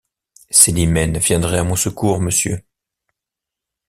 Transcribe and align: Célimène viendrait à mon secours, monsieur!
Célimène 0.49 1.19
viendrait 1.19 1.59
à 1.59 1.63
mon 1.63 1.75
secours, 1.75 2.21
monsieur! 2.21 2.63